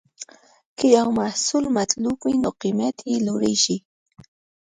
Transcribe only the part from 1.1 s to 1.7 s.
محصول